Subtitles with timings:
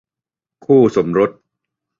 [0.65, 1.31] คู่สมรส